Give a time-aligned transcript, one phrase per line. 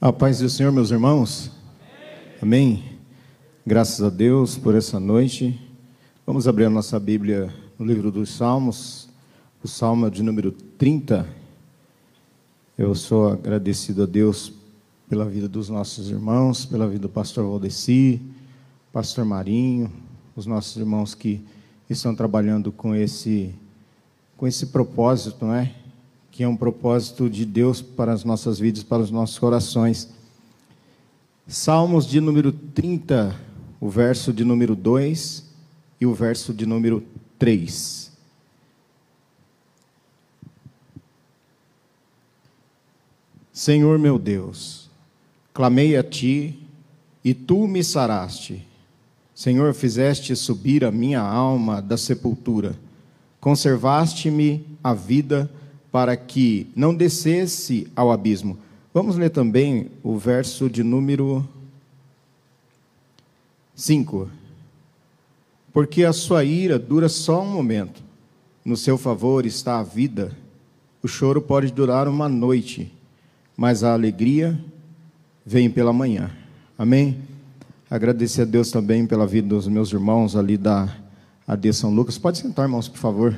[0.00, 1.50] A paz do Senhor, meus irmãos.
[2.42, 2.74] Amém.
[2.74, 2.84] Amém.
[3.64, 5.58] Graças a Deus por essa noite.
[6.26, 9.08] Vamos abrir a nossa Bíblia no livro dos Salmos,
[9.62, 11.26] o Salmo de número 30.
[12.76, 14.52] Eu sou agradecido a Deus
[15.08, 18.20] pela vida dos nossos irmãos, pela vida do pastor Valdeci,
[18.92, 19.90] pastor Marinho,
[20.36, 21.42] os nossos irmãos que
[21.88, 23.54] estão trabalhando com esse
[24.36, 25.72] com esse propósito, não é?
[26.34, 30.08] Que é um propósito de Deus para as nossas vidas, para os nossos corações.
[31.46, 33.38] Salmos de número 30,
[33.80, 35.44] o verso de número 2
[36.00, 37.04] e o verso de número
[37.38, 38.10] 3.
[43.52, 44.90] Senhor meu Deus,
[45.52, 46.58] clamei a ti
[47.24, 48.66] e tu me saraste.
[49.32, 52.76] Senhor, fizeste subir a minha alma da sepultura,
[53.40, 55.48] conservaste-me a vida
[55.94, 58.58] para que não descesse ao abismo.
[58.92, 61.48] Vamos ler também o verso de número
[63.76, 64.28] 5.
[65.72, 68.02] Porque a sua ira dura só um momento,
[68.64, 70.36] no seu favor está a vida.
[71.00, 72.92] O choro pode durar uma noite,
[73.56, 74.58] mas a alegria
[75.46, 76.28] vem pela manhã.
[76.76, 77.20] Amém?
[77.88, 80.92] Agradecer a Deus também pela vida dos meus irmãos ali da
[81.46, 82.18] AD São Lucas.
[82.18, 83.32] Pode sentar, irmãos, por favor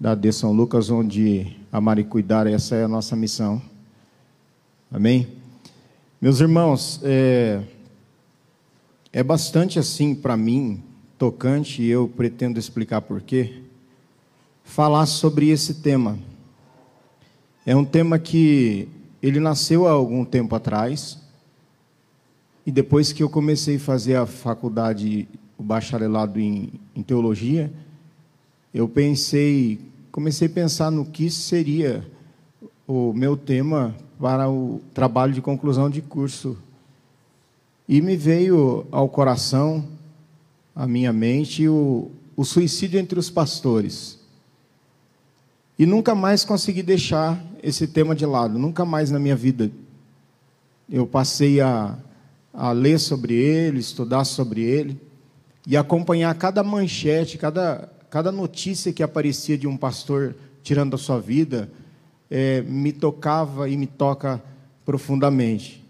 [0.00, 3.62] da de São Lucas, onde amar e cuidar, essa é a nossa missão.
[4.90, 5.28] Amém?
[6.20, 7.62] Meus irmãos, é,
[9.12, 10.82] é bastante assim para mim,
[11.16, 13.62] tocante, e eu pretendo explicar por quê,
[14.64, 16.18] falar sobre esse tema.
[17.64, 18.88] É um tema que
[19.22, 21.20] ele nasceu há algum tempo atrás,
[22.66, 27.72] e depois que eu comecei a fazer a faculdade, o bacharelado em, em teologia,
[28.74, 32.04] eu pensei comecei a pensar no que seria
[32.86, 36.58] o meu tema para o trabalho de conclusão de curso.
[37.88, 39.84] E me veio ao coração,
[40.74, 44.18] à minha mente, o, o suicídio entre os pastores.
[45.78, 49.70] E nunca mais consegui deixar esse tema de lado, nunca mais na minha vida.
[50.88, 51.96] Eu passei a,
[52.52, 55.00] a ler sobre ele, estudar sobre ele
[55.66, 61.20] e acompanhar cada manchete, cada cada notícia que aparecia de um pastor tirando a sua
[61.20, 61.70] vida
[62.28, 64.42] é, me tocava e me toca
[64.84, 65.84] profundamente.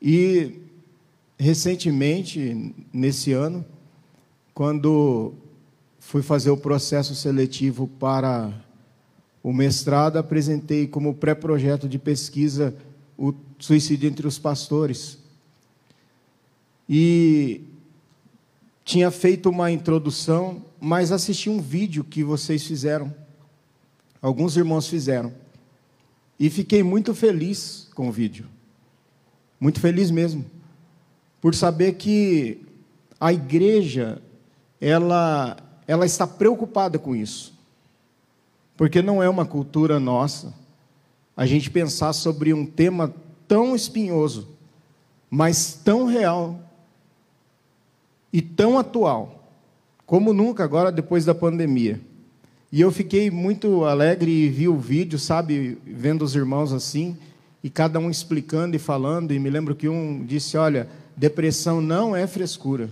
[0.00, 0.60] E
[1.38, 3.64] recentemente, nesse ano,
[4.52, 5.34] quando
[5.98, 8.52] fui fazer o processo seletivo para
[9.42, 12.74] o mestrado, apresentei como pré-projeto de pesquisa
[13.16, 15.18] o suicídio entre os pastores.
[16.88, 17.60] E
[18.92, 23.10] tinha feito uma introdução, mas assisti um vídeo que vocês fizeram,
[24.20, 25.32] alguns irmãos fizeram,
[26.38, 28.44] e fiquei muito feliz com o vídeo,
[29.58, 30.44] muito feliz mesmo,
[31.40, 32.60] por saber que
[33.18, 34.20] a igreja
[34.78, 35.56] ela
[35.88, 37.54] ela está preocupada com isso,
[38.76, 40.52] porque não é uma cultura nossa
[41.34, 43.10] a gente pensar sobre um tema
[43.48, 44.48] tão espinhoso,
[45.30, 46.60] mas tão real
[48.32, 49.50] e tão atual,
[50.06, 52.00] como nunca agora depois da pandemia.
[52.70, 57.16] E eu fiquei muito alegre e vi o vídeo, sabe, vendo os irmãos assim,
[57.62, 62.16] e cada um explicando e falando, e me lembro que um disse: Olha, depressão não
[62.16, 62.88] é frescura.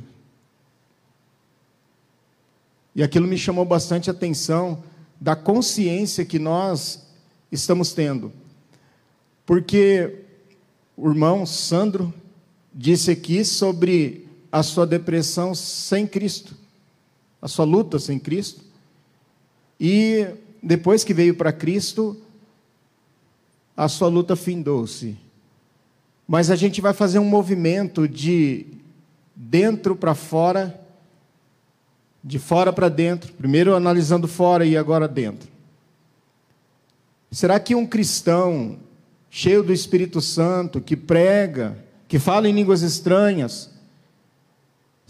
[2.94, 4.82] E aquilo me chamou bastante atenção
[5.20, 7.06] da consciência que nós
[7.50, 8.32] estamos tendo.
[9.46, 10.24] Porque
[10.96, 12.12] o irmão Sandro
[12.74, 16.54] disse aqui sobre a sua depressão sem Cristo,
[17.40, 18.62] a sua luta sem Cristo.
[19.78, 20.26] E
[20.62, 22.16] depois que veio para Cristo,
[23.76, 25.16] a sua luta findou-se.
[26.26, 28.66] Mas a gente vai fazer um movimento de
[29.34, 30.80] dentro para fora,
[32.22, 35.48] de fora para dentro, primeiro analisando fora e agora dentro.
[37.30, 38.78] Será que um cristão
[39.30, 43.70] cheio do Espírito Santo, que prega, que fala em línguas estranhas,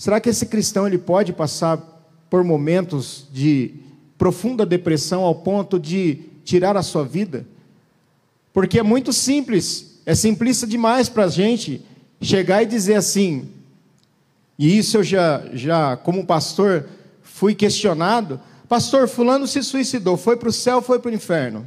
[0.00, 1.76] Será que esse cristão ele pode passar
[2.30, 3.74] por momentos de
[4.16, 7.46] profunda depressão ao ponto de tirar a sua vida?
[8.50, 11.84] Porque é muito simples, é simplista demais para a gente
[12.18, 13.50] chegar e dizer assim,
[14.58, 16.88] e isso eu já, já como pastor,
[17.22, 18.40] fui questionado.
[18.70, 21.66] Pastor, Fulano se suicidou, foi para o céu, foi para o inferno.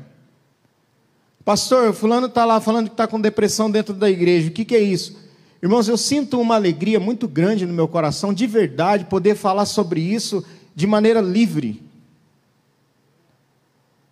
[1.46, 4.76] Pastor, Fulano está lá falando que está com depressão dentro da igreja, o que, que
[4.76, 5.22] é isso?
[5.64, 10.02] Irmãos, eu sinto uma alegria muito grande no meu coração, de verdade, poder falar sobre
[10.02, 10.44] isso
[10.76, 11.82] de maneira livre,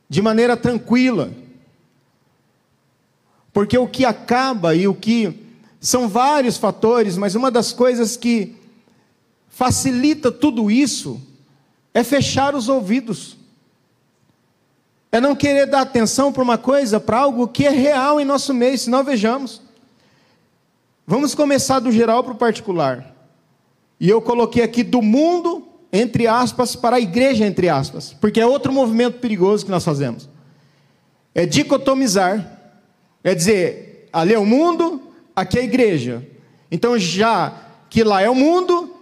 [0.07, 1.29] de maneira tranquila.
[3.51, 5.45] Porque o que acaba e o que.
[5.81, 8.55] São vários fatores, mas uma das coisas que
[9.49, 11.21] facilita tudo isso
[11.93, 13.35] é fechar os ouvidos.
[15.11, 18.53] É não querer dar atenção para uma coisa, para algo que é real em nosso
[18.53, 19.61] meio, senão vejamos.
[21.05, 23.15] Vamos começar do geral para o particular.
[23.99, 28.45] E eu coloquei aqui do mundo, entre aspas, para a igreja, entre aspas, porque é
[28.45, 30.29] outro movimento perigoso que nós fazemos.
[31.35, 32.59] É dicotomizar,
[33.23, 35.01] é dizer, ali é o mundo,
[35.35, 36.27] aqui é a igreja.
[36.71, 37.53] Então, já
[37.89, 38.95] que lá é o mundo,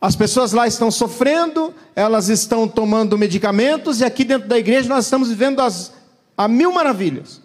[0.00, 5.04] as pessoas lá estão sofrendo, elas estão tomando medicamentos, e aqui dentro da igreja nós
[5.04, 5.92] estamos vivendo as,
[6.36, 7.39] a mil maravilhas.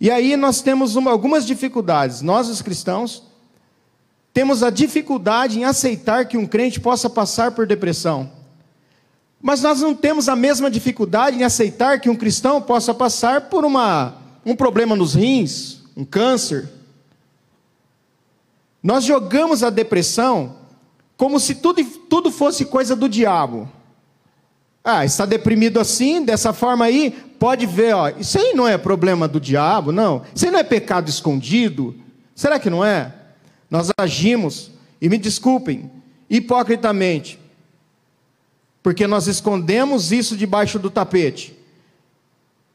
[0.00, 2.20] E aí nós temos uma, algumas dificuldades.
[2.22, 3.22] Nós, os cristãos,
[4.32, 8.30] temos a dificuldade em aceitar que um crente possa passar por depressão.
[9.40, 13.64] Mas nós não temos a mesma dificuldade em aceitar que um cristão possa passar por
[13.64, 16.68] uma, um problema nos rins, um câncer.
[18.82, 20.56] Nós jogamos a depressão
[21.16, 23.70] como se tudo, tudo fosse coisa do diabo.
[24.88, 27.10] Ah, está deprimido assim, dessa forma aí,
[27.40, 30.22] pode ver, ó, isso aí não é problema do diabo, não.
[30.32, 31.92] Isso aí não é pecado escondido.
[32.36, 33.12] Será que não é?
[33.68, 34.70] Nós agimos,
[35.02, 35.90] e me desculpem,
[36.30, 37.36] hipocritamente,
[38.80, 41.58] porque nós escondemos isso debaixo do tapete.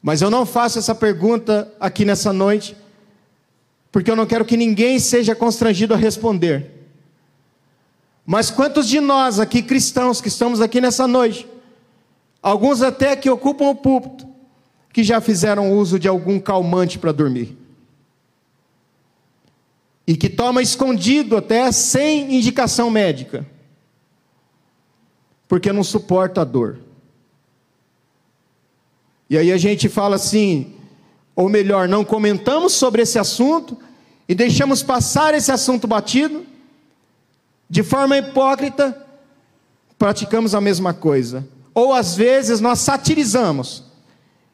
[0.04, 2.76] Mas eu não faço essa pergunta aqui nessa noite,
[3.90, 6.90] porque eu não quero que ninguém seja constrangido a responder.
[8.26, 11.48] Mas quantos de nós aqui cristãos que estamos aqui nessa noite,
[12.42, 14.28] alguns até que ocupam o púlpito,
[14.92, 17.58] que já fizeram uso de algum calmante para dormir?
[20.08, 23.46] E que toma escondido até sem indicação médica,
[25.48, 26.80] porque não suporta a dor.
[29.30, 30.74] E aí a gente fala assim,
[31.36, 33.78] ou melhor, não comentamos sobre esse assunto
[34.28, 36.46] e deixamos passar esse assunto batido
[37.70, 39.08] de forma hipócrita,
[39.98, 41.48] praticamos a mesma coisa.
[41.74, 43.84] Ou às vezes nós satirizamos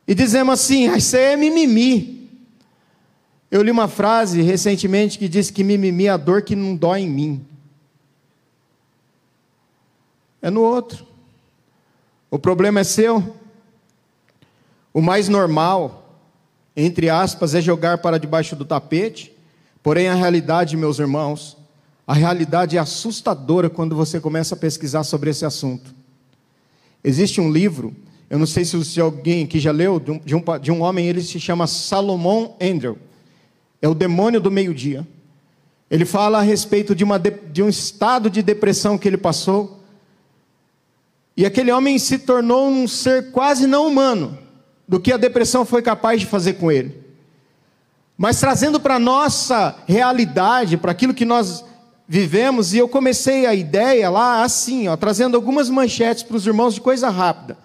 [0.07, 2.29] e dizemos assim: ah, isso aí é mimimi.
[3.49, 7.01] Eu li uma frase recentemente que diz que mimimi é a dor que não dói
[7.01, 7.45] em mim.
[10.41, 11.05] É no outro.
[12.29, 13.35] O problema é seu.
[14.93, 16.19] O mais normal,
[16.75, 19.35] entre aspas, é jogar para debaixo do tapete.
[19.81, 21.57] Porém, a realidade, meus irmãos,
[22.05, 25.96] a realidade é assustadora quando você começa a pesquisar sobre esse assunto.
[27.07, 27.95] Existe um livro,
[28.29, 31.39] eu não sei se alguém aqui já leu, de um, de um homem, ele se
[31.39, 32.97] chama Salomon Andrew.
[33.81, 35.07] É o demônio do meio-dia.
[35.89, 39.81] Ele fala a respeito de, uma, de um estado de depressão que ele passou.
[41.37, 44.37] E aquele homem se tornou um ser quase não humano
[44.85, 46.93] do que a depressão foi capaz de fazer com ele.
[48.17, 51.63] Mas trazendo para a nossa realidade, para aquilo que nós
[52.07, 56.73] vivemos, e eu comecei a ideia lá assim, ó, trazendo algumas manchetes para os irmãos
[56.73, 57.57] de coisa rápida.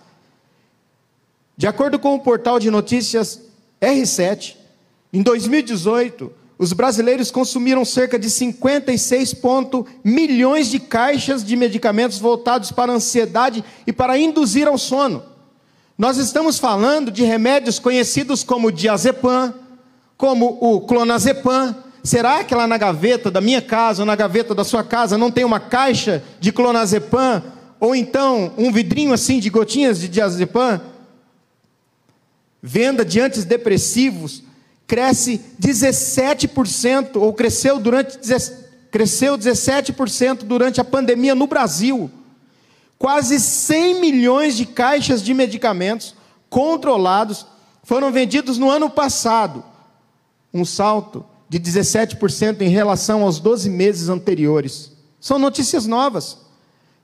[1.56, 3.40] De acordo com o portal de notícias
[3.80, 4.56] R7,
[5.12, 12.72] em 2018, os brasileiros consumiram cerca de 56 ponto milhões de caixas de medicamentos voltados
[12.72, 15.22] para a ansiedade e para induzir ao sono.
[15.96, 19.54] Nós estamos falando de remédios conhecidos como diazepam,
[20.16, 24.64] como o clonazepam, Será que lá na gaveta da minha casa ou na gaveta da
[24.64, 27.42] sua casa não tem uma caixa de clonazepam
[27.78, 30.80] ou então um vidrinho assim de gotinhas de diazepam?
[32.60, 34.42] Venda de antidepressivos
[34.86, 38.18] cresce 17% ou cresceu durante
[38.90, 42.10] cresceu 17% durante a pandemia no Brasil.
[42.98, 46.14] Quase 100 milhões de caixas de medicamentos
[46.50, 47.46] controlados
[47.84, 49.64] foram vendidos no ano passado.
[50.52, 54.90] Um salto de 17% em relação aos 12 meses anteriores.
[55.20, 56.38] São notícias novas.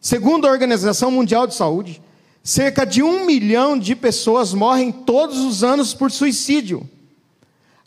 [0.01, 2.01] Segundo a Organização Mundial de Saúde,
[2.43, 6.89] cerca de um milhão de pessoas morrem todos os anos por suicídio.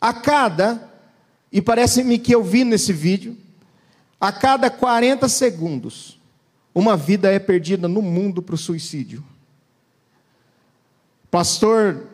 [0.00, 0.88] A cada,
[1.50, 3.36] e parece-me que eu vi nesse vídeo,
[4.20, 6.20] a cada 40 segundos,
[6.72, 9.24] uma vida é perdida no mundo para o suicídio.
[11.28, 12.06] Pastor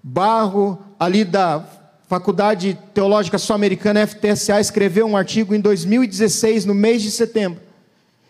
[0.00, 1.75] Barro, ali da
[2.06, 7.60] Faculdade Teológica Sul-Americana, FTSA, escreveu um artigo em 2016, no mês de setembro.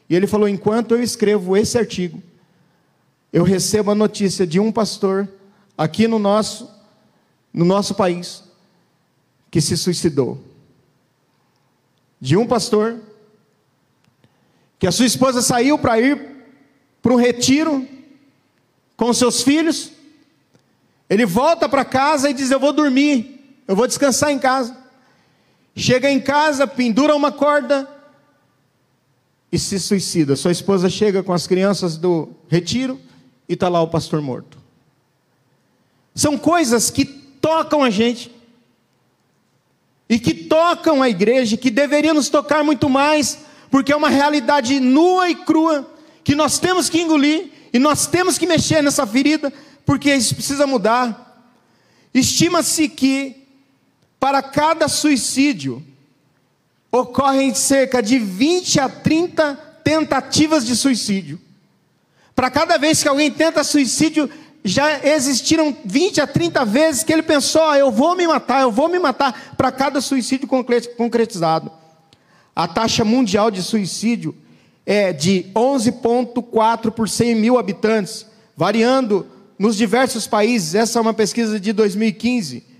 [0.08, 2.22] E ele falou: enquanto eu escrevo esse artigo,
[3.32, 5.28] eu recebo a notícia de um pastor
[5.76, 6.70] aqui no nosso,
[7.52, 8.42] no nosso país
[9.50, 10.42] que se suicidou.
[12.18, 12.98] De um pastor
[14.78, 16.18] que a sua esposa saiu para ir
[17.02, 17.86] para um retiro
[18.96, 19.92] com seus filhos.
[21.10, 23.35] Ele volta para casa e diz: Eu vou dormir.
[23.66, 24.76] Eu vou descansar em casa.
[25.74, 27.88] Chega em casa, pendura uma corda
[29.50, 30.36] e se suicida.
[30.36, 33.00] Sua esposa chega com as crianças do retiro
[33.48, 34.58] e está lá o pastor morto.
[36.14, 38.34] São coisas que tocam a gente
[40.08, 43.38] e que tocam a igreja, que deveriam nos tocar muito mais,
[43.70, 45.92] porque é uma realidade nua e crua
[46.24, 49.52] que nós temos que engolir e nós temos que mexer nessa ferida,
[49.84, 51.44] porque isso precisa mudar.
[52.14, 53.45] Estima-se que
[54.26, 55.80] para cada suicídio
[56.90, 59.54] ocorrem cerca de 20 a 30
[59.84, 61.40] tentativas de suicídio.
[62.34, 64.28] Para cada vez que alguém tenta suicídio,
[64.64, 68.72] já existiram 20 a 30 vezes que ele pensou: oh, eu vou me matar, eu
[68.72, 71.70] vou me matar, para cada suicídio concretizado.
[72.54, 74.34] A taxa mundial de suicídio
[74.84, 79.24] é de 11,4 por 100 mil habitantes, variando
[79.56, 80.74] nos diversos países.
[80.74, 82.74] Essa é uma pesquisa de 2015.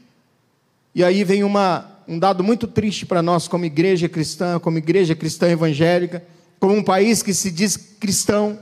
[0.97, 5.15] E aí vem uma, um dado muito triste para nós, como igreja cristã, como igreja
[5.15, 6.25] cristã evangélica,
[6.59, 8.59] como um país que se diz cristão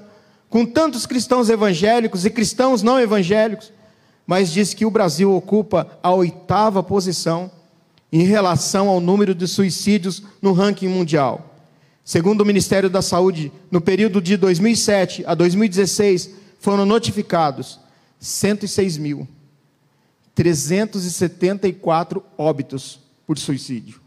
[0.50, 3.72] com tantos cristãos evangélicos e cristãos não evangélicos,
[4.26, 7.48] mas diz que o Brasil ocupa a oitava posição
[8.12, 11.54] em relação ao número de suicídios no ranking mundial.
[12.04, 17.78] Segundo o Ministério da Saúde, no período de 2007 a 2016, foram notificados
[20.36, 24.00] 106.374 óbitos por suicídio.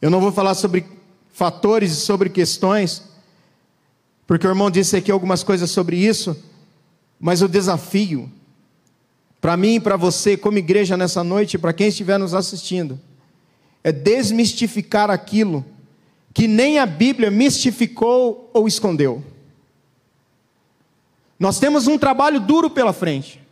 [0.00, 0.86] Eu não vou falar sobre
[1.32, 3.16] fatores e sobre questões
[4.26, 6.36] porque o irmão disse aqui algumas coisas sobre isso,
[7.18, 8.30] mas o desafio,
[9.40, 13.00] para mim e para você, como igreja nessa noite, para quem estiver nos assistindo,
[13.84, 15.64] é desmistificar aquilo
[16.34, 19.22] que nem a Bíblia mistificou ou escondeu.
[21.38, 23.42] Nós temos um trabalho duro pela frente.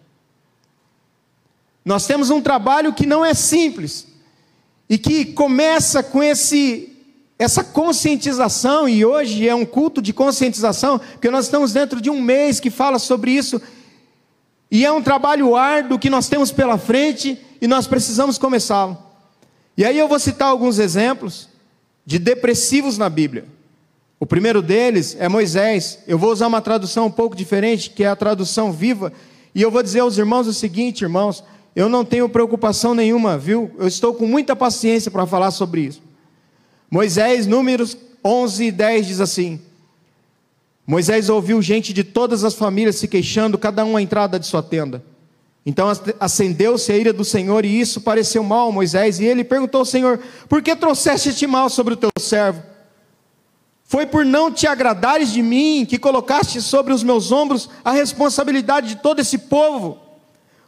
[1.85, 4.07] Nós temos um trabalho que não é simples
[4.89, 6.91] e que começa com esse
[7.37, 12.21] essa conscientização, e hoje é um culto de conscientização, porque nós estamos dentro de um
[12.21, 13.61] mês que fala sobre isso,
[14.71, 18.97] e é um trabalho árduo que nós temos pela frente e nós precisamos começá-lo.
[19.77, 21.49] E aí eu vou citar alguns exemplos
[22.07, 23.47] de depressivos na Bíblia.
[24.19, 25.99] O primeiro deles é Moisés.
[26.07, 29.13] Eu vou usar uma tradução um pouco diferente, que é a tradução viva,
[29.55, 31.45] e eu vou dizer aos irmãos o seguinte, irmãos,
[31.77, 33.71] eu não tenho preocupação nenhuma, viu?
[33.79, 36.03] Eu estou com muita paciência para falar sobre isso.
[36.91, 39.61] Moisés, Números 11 e 10 diz assim:
[40.87, 44.63] Moisés ouviu gente de todas as famílias se queixando, cada um à entrada de sua
[44.63, 45.03] tenda.
[45.67, 45.91] Então
[46.21, 49.85] acendeu-se a ira do Senhor, e isso pareceu mal a Moisés, e ele perguntou ao
[49.85, 52.63] Senhor: Por que trouxeste este mal sobre o teu servo?
[53.85, 58.89] Foi por não te agradares de mim que colocaste sobre os meus ombros a responsabilidade
[58.89, 59.99] de todo esse povo?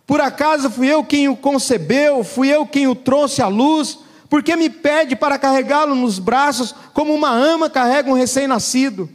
[0.07, 3.99] Por acaso fui eu quem o concebeu, fui eu quem o trouxe à luz?
[4.29, 9.09] Porque me pede para carregá-lo nos braços, como uma ama carrega um recém-nascido,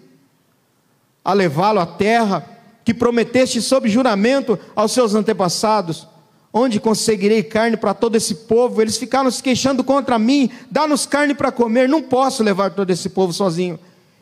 [1.24, 2.46] a levá-lo à terra
[2.84, 6.08] que prometeste sob juramento aos seus antepassados.
[6.54, 8.82] Onde conseguirei carne para todo esse povo?
[8.82, 10.50] Eles ficaram se queixando contra mim.
[10.70, 11.88] Dá-nos carne para comer.
[11.88, 13.80] Não posso levar todo esse povo sozinho.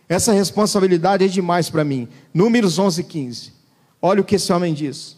[0.10, 2.08] Essa responsabilidade é demais para mim.
[2.34, 3.54] Números 11, 15.
[4.02, 5.16] Olha o que esse homem diz.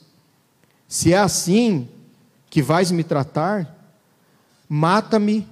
[0.86, 1.88] Se é assim
[2.50, 3.74] que vais me tratar,
[4.68, 5.48] mata-me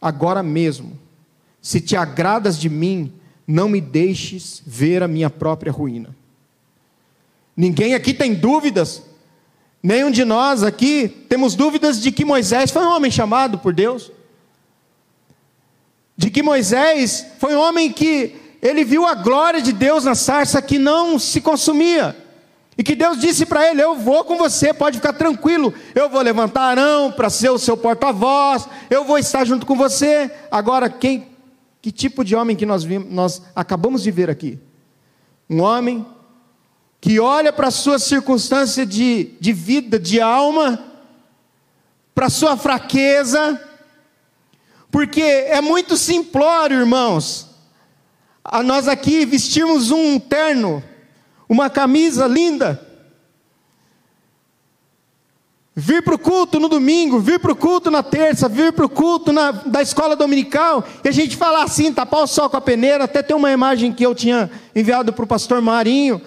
[0.00, 0.98] agora mesmo.
[1.60, 3.12] Se te agradas de mim,
[3.46, 6.16] não me deixes ver a minha própria ruína.
[7.54, 9.02] Ninguém aqui tem dúvidas,
[9.82, 14.10] nenhum de nós aqui temos dúvidas de que Moisés foi um homem chamado por Deus,
[16.16, 20.62] de que Moisés foi um homem que ele viu a glória de Deus na sarça
[20.62, 22.16] que não se consumia.
[22.78, 25.74] E que Deus disse para ele: Eu vou com você, pode ficar tranquilo.
[25.94, 28.68] Eu vou levantar Arão para ser o seu porta-voz.
[28.88, 30.30] Eu vou estar junto com você.
[30.48, 31.26] Agora, quem,
[31.82, 34.58] que tipo de homem que nós, vimos, nós acabamos de ver aqui?
[35.50, 36.06] Um homem
[37.00, 40.82] que olha para a sua circunstância de, de vida, de alma,
[42.14, 43.60] para a sua fraqueza,
[44.88, 47.51] porque é muito simplório, irmãos,
[48.44, 50.82] a nós aqui vestirmos um terno
[51.52, 52.80] uma camisa linda.
[55.74, 58.88] Vir para o culto no domingo, vir para o culto na terça, vir para o
[58.88, 62.60] culto na, da escola dominical, e a gente falar assim, tapar o sol com a
[62.60, 66.20] peneira, até tem uma imagem que eu tinha enviado para o pastor Marinho,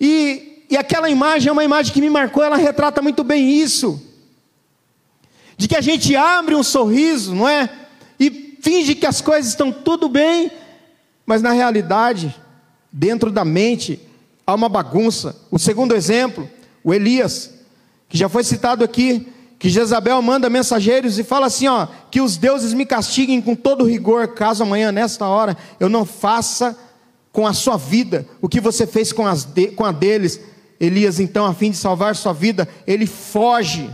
[0.00, 4.00] e, e aquela imagem é uma imagem que me marcou, ela retrata muito bem isso,
[5.56, 7.68] de que a gente abre um sorriso, não é?
[8.18, 10.50] E finge que as coisas estão tudo bem,
[11.26, 12.34] mas na realidade,
[12.92, 14.00] dentro da mente,
[14.46, 15.36] há uma bagunça.
[15.50, 16.48] O segundo exemplo,
[16.84, 17.52] o Elias,
[18.08, 19.26] que já foi citado aqui,
[19.58, 23.84] que Jezabel manda mensageiros e fala assim, ó, que os deuses me castiguem com todo
[23.84, 26.78] rigor, caso amanhã nesta hora eu não faça
[27.32, 30.40] com a sua vida o que você fez com, as de, com a deles.
[30.78, 33.90] Elias então, a fim de salvar sua vida, ele foge.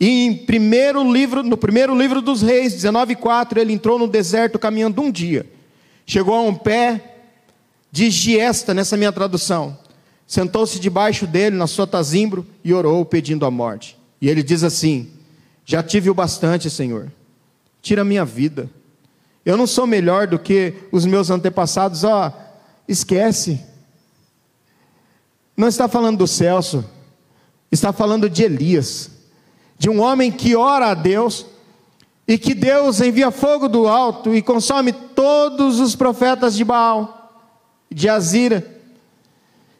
[0.00, 5.00] E em primeiro livro, no primeiro livro dos Reis, 19:4, ele entrou no deserto caminhando
[5.00, 5.46] um dia.
[6.06, 7.16] Chegou a um pé
[7.90, 9.76] de giesta nessa minha tradução.
[10.26, 13.98] Sentou-se debaixo dele na sua tazimbro e orou pedindo a morte.
[14.20, 15.10] E ele diz assim:
[15.64, 17.10] Já tive o bastante, Senhor.
[17.82, 18.70] Tira a minha vida.
[19.44, 22.04] Eu não sou melhor do que os meus antepassados.
[22.04, 22.32] Ó,
[22.88, 23.60] esquece.
[25.56, 26.84] Não está falando do Celso,
[27.70, 29.10] está falando de Elias,
[29.78, 31.46] de um homem que ora a Deus
[32.28, 37.32] e que Deus envia fogo do alto e consome todos os profetas de Baal,
[37.90, 38.64] de Azira,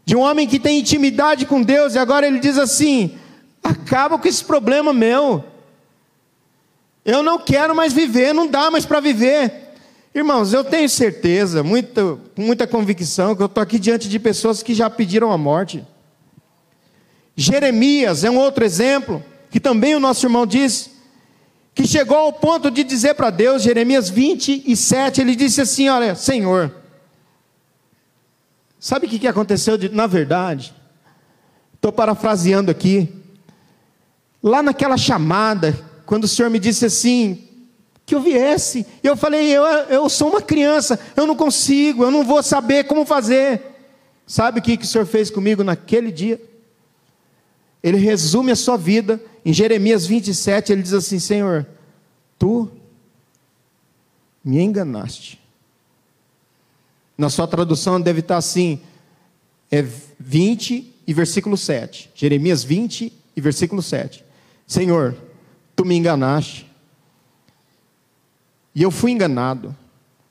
[0.05, 3.17] de um homem que tem intimidade com Deus e agora ele diz assim:
[3.63, 5.45] acaba com esse problema meu.
[7.05, 9.67] Eu não quero mais viver, não dá mais para viver.
[10.13, 14.75] Irmãos, eu tenho certeza, muita, muita convicção, que eu estou aqui diante de pessoas que
[14.75, 15.85] já pediram a morte.
[17.37, 20.91] Jeremias é um outro exemplo, que também o nosso irmão diz,
[21.77, 26.75] que chegou ao ponto de dizer para Deus, Jeremias 27, ele disse assim: Olha, Senhor,
[28.81, 29.77] sabe o que aconteceu?
[29.93, 30.75] Na verdade,
[31.75, 33.13] estou parafraseando aqui,
[34.43, 37.47] lá naquela chamada, quando o Senhor me disse assim:
[38.07, 38.87] que eu viesse.
[39.03, 43.05] Eu falei: eu, eu sou uma criança, eu não consigo, eu não vou saber como
[43.05, 43.61] fazer.
[44.27, 46.41] Sabe o que, que o Senhor fez comigo naquele dia?
[47.87, 50.73] Ele resume a sua vida em Jeremias 27.
[50.73, 51.65] Ele diz assim: Senhor,
[52.37, 52.69] tu
[54.45, 55.41] me enganaste.
[57.17, 58.81] Na sua tradução deve estar assim:
[59.71, 59.87] é
[60.19, 62.11] 20 e versículo 7.
[62.13, 64.25] Jeremias 20 e versículo 7.
[64.67, 65.17] Senhor,
[65.77, 66.67] tu me enganaste
[68.75, 69.73] e eu fui enganado.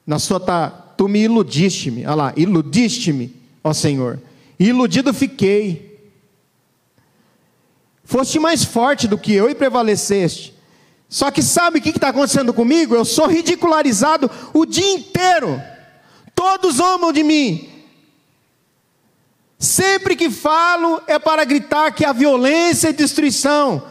[0.05, 2.05] Na sua tá, tu me iludiste-me.
[2.05, 4.19] Olha lá, iludiste-me, ó Senhor.
[4.59, 5.84] iludido fiquei.
[8.05, 10.53] Foste mais forte do que eu e prevaleceste.
[11.09, 12.95] Só que sabe o que está acontecendo comigo?
[12.95, 15.61] Eu sou ridicularizado o dia inteiro.
[16.33, 17.69] Todos amam de mim.
[19.57, 23.83] Sempre que falo é para gritar que a violência e destruição.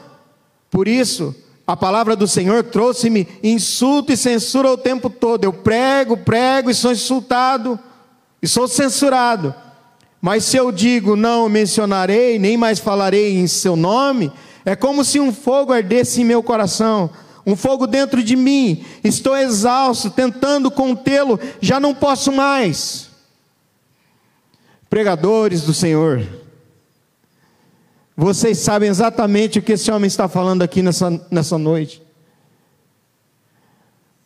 [0.70, 1.34] Por isso,
[1.66, 5.44] a palavra do Senhor trouxe-me insulto e censura o tempo todo.
[5.44, 7.78] Eu prego, prego e sou insultado
[8.42, 9.54] e sou censurado.
[10.24, 14.32] Mas se eu digo não mencionarei, nem mais falarei em seu nome,
[14.64, 17.10] é como se um fogo ardesse em meu coração,
[17.44, 18.86] um fogo dentro de mim.
[19.04, 23.10] Estou exausto, tentando contê-lo, já não posso mais.
[24.88, 26.26] Pregadores do Senhor,
[28.16, 32.02] vocês sabem exatamente o que esse homem está falando aqui nessa, nessa noite.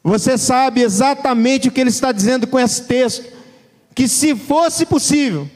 [0.05, 3.37] Você sabe exatamente o que ele está dizendo com esse texto.
[3.97, 5.51] Que se fosse possível,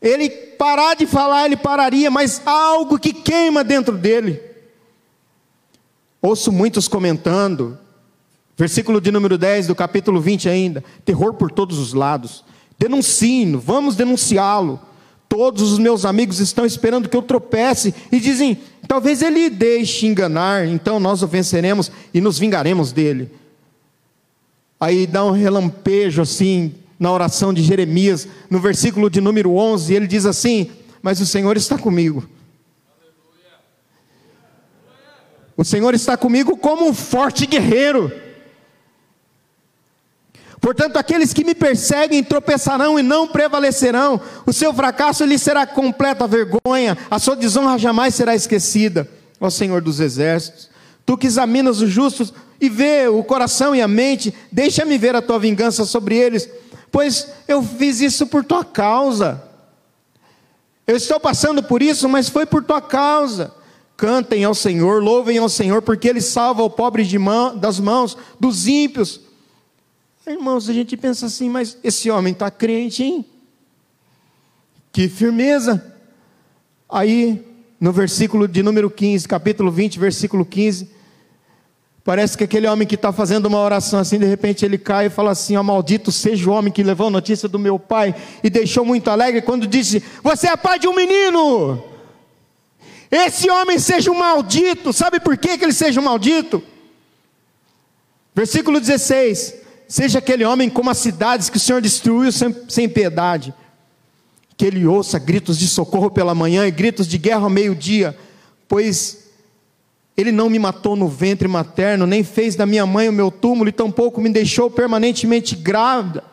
[0.00, 4.40] ele parar de falar, ele pararia, mas algo que queima dentro dele.
[6.22, 7.78] Ouço muitos comentando,
[8.56, 12.44] versículo de número 10 do capítulo 20 ainda: terror por todos os lados.
[12.78, 14.80] Denuncie, vamos denunciá-lo.
[15.28, 18.58] Todos os meus amigos estão esperando que eu tropece e dizem:
[18.88, 23.30] talvez ele deixe enganar, então nós o venceremos e nos vingaremos dele.
[24.80, 30.06] Aí dá um relampejo assim na oração de Jeremias, no versículo de número 11, ele
[30.06, 32.28] diz assim: Mas o Senhor está comigo.
[35.56, 38.12] O Senhor está comigo como um forte guerreiro.
[40.60, 44.20] Portanto, aqueles que me perseguem tropeçarão e não prevalecerão.
[44.44, 49.08] O seu fracasso lhe será completa vergonha, a sua desonra jamais será esquecida.
[49.40, 50.68] Ó Senhor dos exércitos,
[51.06, 55.22] tu que examinas os justos e vê o coração e a mente, deixa-me ver a
[55.22, 56.46] tua vingança sobre eles,
[56.90, 59.42] pois eu fiz isso por tua causa.
[60.86, 63.54] Eu estou passando por isso, mas foi por tua causa.
[63.96, 68.66] Cantem ao Senhor, louvem ao Senhor, porque Ele salva o pobre mão, das mãos dos
[68.66, 69.20] ímpios
[70.30, 73.24] Irmãos, a gente pensa assim, mas esse homem está crente, hein?
[74.92, 75.94] Que firmeza.
[76.88, 77.44] Aí,
[77.80, 80.90] no versículo de número 15, capítulo 20, versículo 15,
[82.04, 85.10] parece que aquele homem que está fazendo uma oração assim, de repente ele cai e
[85.10, 88.48] fala assim: Ó, maldito seja o homem que levou a notícia do meu pai e
[88.48, 91.84] deixou muito alegre quando disse: Você é pai de um menino.
[93.10, 94.92] Esse homem seja um maldito.
[94.92, 96.62] Sabe por que, que ele seja um maldito?
[98.34, 99.54] Versículo 16:
[99.88, 103.52] Seja aquele homem como as cidades que o Senhor destruiu sem, sem piedade,
[104.56, 108.16] que ele ouça gritos de socorro pela manhã e gritos de guerra ao meio-dia,
[108.68, 109.19] pois
[110.20, 113.68] ele não me matou no ventre materno, nem fez da minha mãe o meu túmulo,
[113.68, 116.24] e tampouco me deixou permanentemente grávida.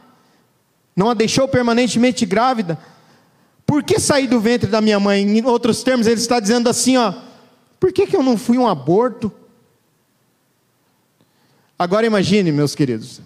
[0.96, 2.78] Não a deixou permanentemente grávida.
[3.66, 5.22] Por que sair do ventre da minha mãe?
[5.22, 7.14] Em outros termos, ele está dizendo assim: ó,
[7.80, 9.32] por que, que eu não fui um aborto?
[11.78, 13.22] Agora imagine, meus queridos,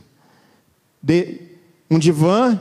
[1.89, 2.59] um divã,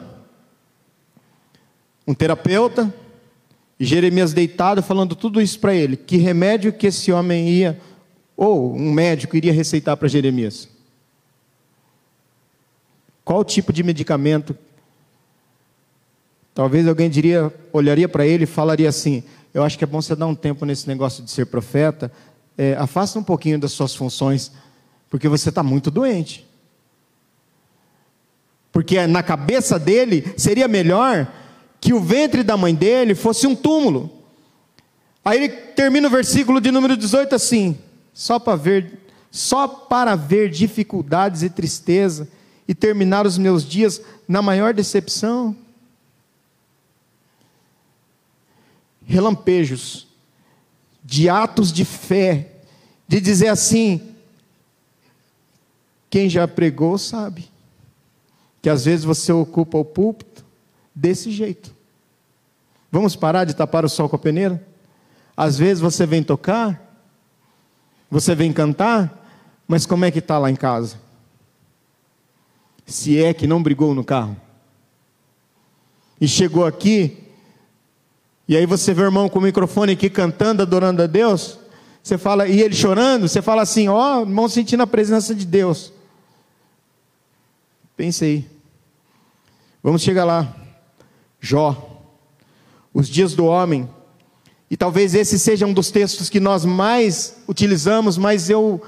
[2.07, 2.95] um terapeuta,
[3.81, 5.97] e Jeremias deitado falando tudo isso para ele.
[5.97, 7.81] Que remédio que esse homem ia,
[8.41, 10.67] ou um médico iria receitar para Jeremias?
[13.23, 14.57] Qual tipo de medicamento?
[16.55, 19.23] Talvez alguém diria, olharia para ele e falaria assim:
[19.53, 22.11] Eu acho que é bom você dar um tempo nesse negócio de ser profeta,
[22.57, 24.51] é, afasta um pouquinho das suas funções,
[25.11, 26.49] porque você está muito doente.
[28.73, 31.31] Porque na cabeça dele seria melhor
[31.79, 34.11] que o ventre da mãe dele fosse um túmulo.
[35.23, 37.77] Aí ele termina o versículo de número 18 assim:
[38.21, 38.99] só para ver,
[39.31, 42.29] só para ver dificuldades e tristeza
[42.69, 45.57] e terminar os meus dias na maior decepção.
[49.07, 50.07] Relampejos
[51.03, 52.57] de atos de fé,
[53.09, 54.15] de dizer assim:
[56.11, 57.51] quem já pregou sabe
[58.61, 60.45] que às vezes você ocupa o púlpito
[60.95, 61.75] desse jeito.
[62.93, 64.63] Vamos parar de tapar o sol com a peneira?
[65.35, 66.90] Às vezes você vem tocar,
[68.11, 69.25] você vem cantar,
[69.69, 70.99] mas como é que está lá em casa?
[72.85, 74.37] Se é que não brigou no carro.
[76.21, 77.17] E chegou aqui,
[78.49, 81.59] e aí você vê o irmão com o microfone aqui cantando, adorando a Deus,
[82.03, 85.47] você fala, e ele chorando, você fala assim, ó, oh, irmão sentindo a presença de
[85.47, 85.93] Deus.
[87.97, 88.51] Pense aí.
[89.83, 90.57] Vamos chegar lá.
[91.41, 92.03] Jó.
[92.93, 93.89] Os dias do homem.
[94.71, 98.81] E talvez esse seja um dos textos que nós mais utilizamos, mas eu,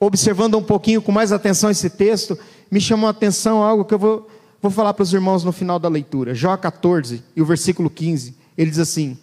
[0.00, 2.36] observando um pouquinho com mais atenção esse texto,
[2.68, 4.28] me chamou a atenção algo que eu vou,
[4.60, 6.34] vou falar para os irmãos no final da leitura.
[6.34, 8.34] Jó 14 e o versículo 15.
[8.56, 9.16] Ele diz assim: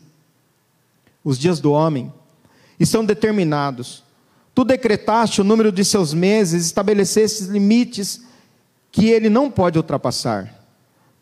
[1.22, 2.12] Os dias do homem
[2.80, 4.02] estão determinados.
[4.54, 8.22] Tu decretaste o número de seus meses, estabeleceste limites
[8.90, 10.55] que ele não pode ultrapassar.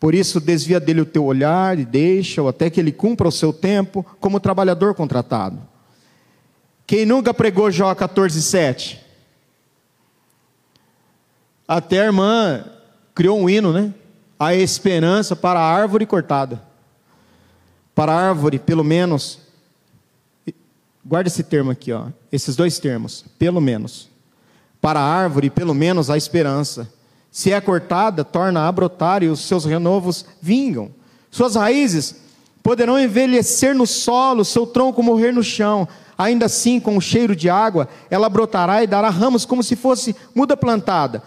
[0.04, 3.54] Por isso, desvia dele o teu olhar e deixa-o até que ele cumpra o seu
[3.54, 5.62] tempo como trabalhador contratado.
[6.86, 8.98] Quem nunca pregou Jó 14,7?
[11.66, 12.66] Até a irmã
[13.16, 13.94] criou um hino, né?
[14.38, 16.62] A esperança para a árvore cortada.
[17.96, 19.40] Para a árvore, pelo menos.
[21.06, 22.08] Guarda esse termo aqui, ó.
[22.30, 24.10] Esses dois termos, pelo menos.
[24.82, 26.92] Para a árvore, pelo menos, a esperança
[27.34, 30.92] se é cortada, torna a brotar e os seus renovos vingam.
[31.32, 32.16] Suas raízes
[32.62, 35.88] poderão envelhecer no solo, seu tronco morrer no chão.
[36.16, 40.16] Ainda assim, com o cheiro de água, ela brotará e dará ramos como se fosse
[40.36, 41.24] muda plantada.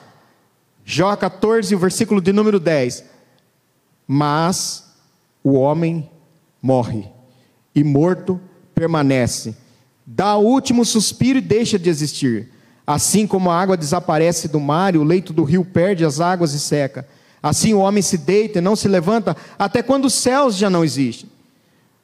[0.84, 3.02] Jó 14, versículo de número 10.
[4.06, 4.84] Mas
[5.42, 6.08] o homem
[6.62, 7.08] morre,
[7.74, 8.40] e morto
[8.72, 9.56] permanece.
[10.06, 12.52] Dá o último suspiro e deixa de existir.
[12.86, 16.52] Assim como a água desaparece do mar e o leito do rio perde as águas
[16.52, 17.06] e seca,
[17.42, 20.84] assim o homem se deita e não se levanta até quando os céus já não
[20.84, 21.28] existem.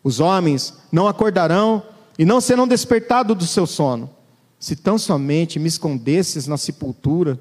[0.03, 1.85] Os homens não acordarão
[2.19, 4.11] e não serão despertados do seu sono.
[4.59, 7.39] Se tão somente me escondesses na sepultura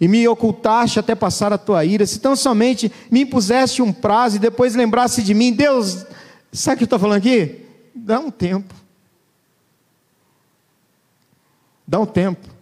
[0.00, 4.36] e me ocultaste até passar a tua ira, se tão somente me impuseste um prazo
[4.36, 6.04] e depois lembrasse de mim, Deus,
[6.52, 7.66] sabe o que eu estou falando aqui?
[7.94, 8.74] Dá um tempo.
[11.86, 12.59] Dá um tempo.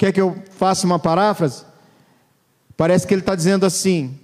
[0.00, 1.62] Quer que eu faça uma paráfrase?
[2.74, 4.18] Parece que ele está dizendo assim: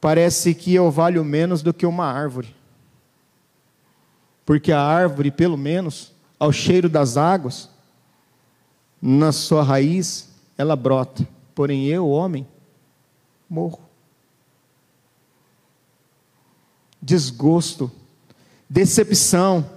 [0.00, 2.56] parece que eu valho menos do que uma árvore.
[4.46, 7.68] Porque a árvore, pelo menos, ao cheiro das águas,
[9.00, 11.28] na sua raiz, ela brota.
[11.54, 12.48] Porém, eu, homem,
[13.46, 13.82] morro.
[17.02, 17.92] Desgosto,
[18.66, 19.68] decepção.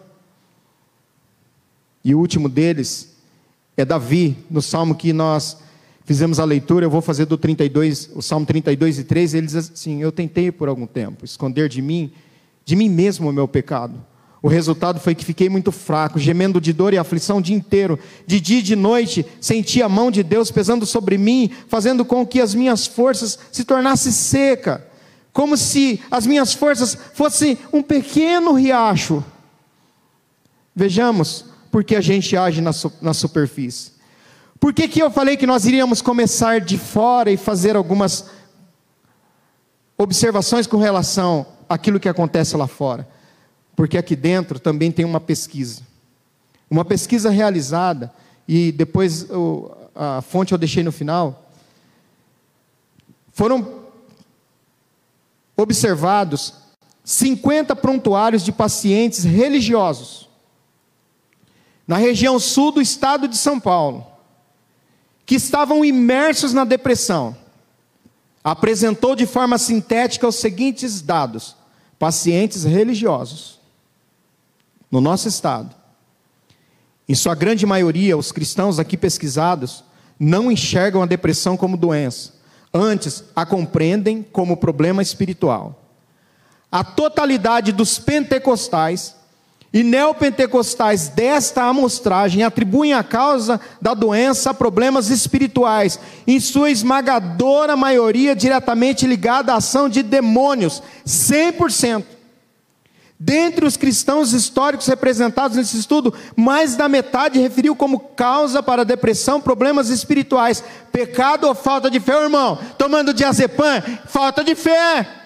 [2.02, 3.13] E o último deles,
[3.76, 5.58] é Davi, no salmo que nós
[6.06, 9.56] fizemos a leitura, eu vou fazer do 32, o salmo 32 e 3, ele diz
[9.56, 12.12] assim: Eu tentei por algum tempo esconder de mim,
[12.66, 14.00] de mim mesmo o meu pecado.
[14.42, 17.98] O resultado foi que fiquei muito fraco, gemendo de dor e aflição o dia inteiro.
[18.28, 22.28] De dia e de noite, senti a mão de Deus pesando sobre mim, fazendo com
[22.28, 24.86] que as minhas forças se tornassem seca,
[25.32, 29.24] como se as minhas forças fossem um pequeno riacho.
[30.76, 32.70] Vejamos, porque a gente age na,
[33.02, 33.94] na superfície.
[34.60, 38.30] Por que, que eu falei que nós iríamos começar de fora e fazer algumas
[39.98, 43.10] observações com relação aquilo que acontece lá fora,
[43.76, 45.82] porque aqui dentro também tem uma pesquisa.
[46.70, 48.14] Uma pesquisa realizada,
[48.48, 49.26] e depois
[49.96, 51.50] a fonte eu deixei no final.
[53.32, 53.82] Foram
[55.58, 56.54] observados
[57.04, 60.32] 50 prontuários de pacientes religiosos
[61.88, 64.06] na região sul do estado de São Paulo,
[65.26, 67.36] que estavam imersos na depressão.
[68.44, 71.56] Apresentou de forma sintética os seguintes dados:
[71.98, 73.60] pacientes religiosos
[74.92, 75.76] no nosso estado.
[77.08, 79.84] Em sua grande maioria, os cristãos aqui pesquisados
[80.20, 82.34] não enxergam a depressão como doença,
[82.74, 85.82] antes a compreendem como problema espiritual.
[86.72, 89.16] A totalidade dos pentecostais
[89.74, 97.76] e neopentecostais desta amostragem atribuem a causa da doença a problemas espirituais, em sua esmagadora
[97.76, 102.06] maioria diretamente ligada à ação de demônios, 100%.
[103.20, 108.86] Dentre os cristãos históricos representados nesse estudo, mais da metade referiu como causa para a
[108.86, 110.62] depressão problemas espirituais.
[110.92, 112.60] Pecado ou falta de fé, irmão?
[112.78, 115.23] Tomando diazepam, falta de fé.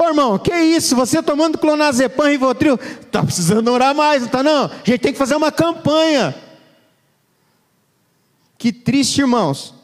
[0.00, 0.96] Ô irmão, que isso?
[0.96, 2.78] Você tomando clonazepam e Rivotril,
[3.10, 4.64] tá precisando orar mais, não tá não?
[4.64, 6.34] A gente tem que fazer uma campanha.
[8.56, 9.74] Que triste, irmãos.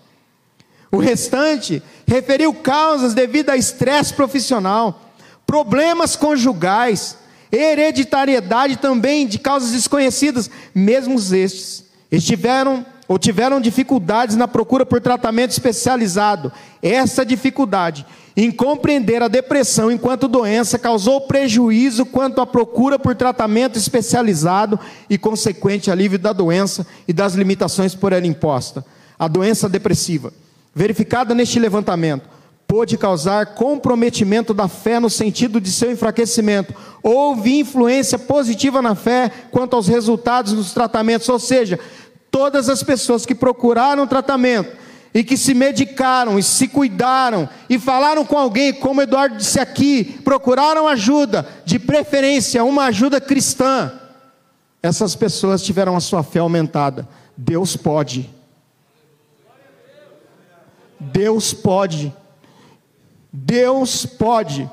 [0.90, 5.02] O restante referiu causas devido a estresse profissional,
[5.46, 7.18] problemas conjugais,
[7.52, 15.50] hereditariedade também de causas desconhecidas, mesmo estes estiveram ou tiveram dificuldades na procura por tratamento
[15.50, 16.50] especializado.
[16.82, 23.78] Essa dificuldade em compreender a depressão enquanto doença causou prejuízo quanto à procura por tratamento
[23.78, 28.84] especializado e consequente alívio da doença e das limitações por ela imposta.
[29.18, 30.32] A doença depressiva
[30.76, 32.28] verificada neste levantamento,
[32.68, 36.74] pôde causar comprometimento da fé no sentido de seu enfraquecimento.
[37.02, 41.80] Houve influência positiva na fé quanto aos resultados dos tratamentos, ou seja,
[42.30, 44.76] todas as pessoas que procuraram tratamento
[45.16, 50.04] e que se medicaram e se cuidaram e falaram com alguém, como Eduardo disse aqui,
[50.22, 53.98] procuraram ajuda, de preferência uma ajuda cristã.
[54.82, 57.08] Essas pessoas tiveram a sua fé aumentada.
[57.34, 58.28] Deus pode.
[61.00, 62.14] Deus pode.
[63.32, 64.70] Deus pode.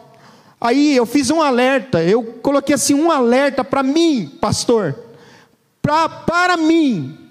[0.59, 4.93] Aí eu fiz um alerta, eu coloquei assim um alerta para mim, pastor.
[5.81, 7.22] Pra, para mim.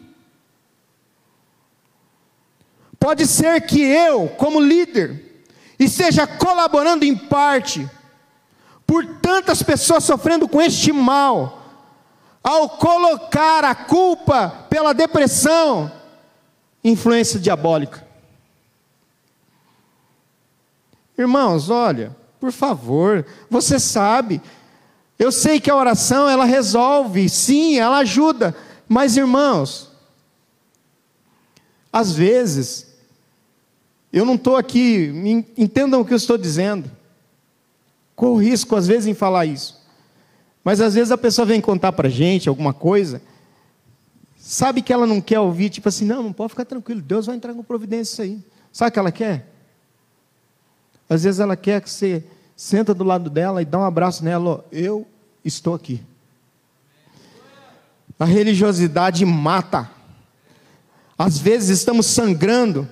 [3.02, 5.42] Pode ser que eu, como líder,
[5.76, 7.90] esteja colaborando em parte
[8.86, 11.66] por tantas pessoas sofrendo com este mal,
[12.44, 15.90] ao colocar a culpa pela depressão,
[16.84, 18.06] influência diabólica.
[21.18, 24.40] Irmãos, olha, por favor, você sabe,
[25.18, 28.56] eu sei que a oração ela resolve, sim, ela ajuda,
[28.88, 29.90] mas irmãos,
[31.92, 32.91] às vezes,
[34.12, 35.11] eu não estou aqui,
[35.57, 36.90] entendam o que eu estou dizendo,
[38.14, 39.81] corro risco às vezes em falar isso,
[40.62, 43.22] mas às vezes a pessoa vem contar para a gente alguma coisa,
[44.37, 47.37] sabe que ela não quer ouvir, tipo assim, não, não pode ficar tranquilo, Deus vai
[47.37, 48.53] entrar com providência isso aí.
[48.72, 49.48] Sabe o que ela quer?
[51.09, 52.25] Às vezes ela quer que você
[52.57, 55.07] senta do lado dela e dá um abraço nela, eu
[55.44, 56.01] estou aqui.
[58.18, 59.90] A religiosidade mata.
[61.18, 62.88] Às vezes estamos sangrando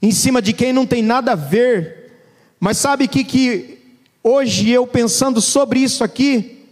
[0.00, 2.12] em cima de quem não tem nada a ver.
[2.60, 3.78] Mas sabe que que
[4.22, 6.64] hoje eu pensando sobre isso aqui,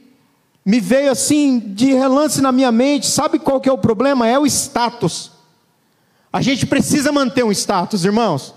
[0.64, 4.26] me veio assim de relance na minha mente, sabe qual que é o problema?
[4.26, 5.30] É o status.
[6.32, 8.54] A gente precisa manter um status, irmãos.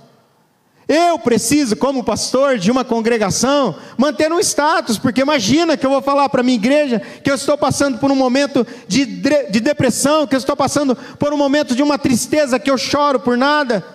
[0.88, 6.02] Eu preciso, como pastor de uma congregação, manter um status, porque imagina que eu vou
[6.02, 10.34] falar para minha igreja que eu estou passando por um momento de, de depressão, que
[10.34, 13.86] eu estou passando por um momento de uma tristeza, que eu choro por nada,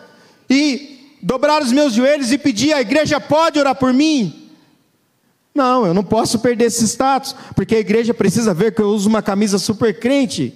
[0.52, 4.50] e dobrar os meus joelhos e pedir: a igreja pode orar por mim?
[5.54, 9.08] Não, eu não posso perder esse status, porque a igreja precisa ver que eu uso
[9.08, 10.54] uma camisa super crente.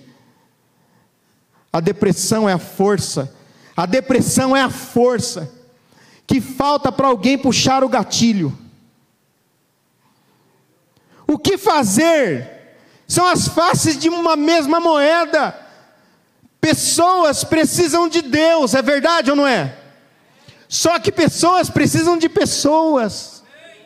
[1.73, 3.35] A depressão é a força,
[3.77, 5.53] a depressão é a força
[6.27, 8.57] que falta para alguém puxar o gatilho.
[11.27, 12.51] O que fazer?
[13.07, 15.55] São as faces de uma mesma moeda.
[16.61, 19.86] Pessoas precisam de Deus, é verdade ou não é?
[20.69, 23.36] Só que pessoas precisam de pessoas.